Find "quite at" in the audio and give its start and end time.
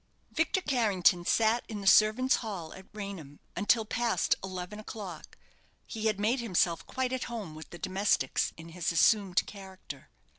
6.87-7.25